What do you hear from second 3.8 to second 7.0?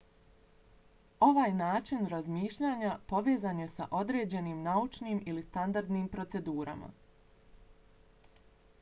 određenim naučnim ili standardnim procedurama